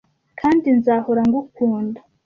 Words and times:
Kandi 0.39 0.67
nzahora 0.77 1.21
ngukunda! 1.29 1.99